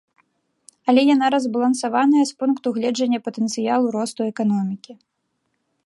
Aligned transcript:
Але 0.93 1.01
яна 1.15 1.27
разбалансаваная 1.35 2.23
з 2.29 2.35
пункту 2.39 2.67
гледжання 2.79 3.19
патэнцыялу 3.29 3.87
росту 3.99 4.21
эканомікі. 4.31 4.93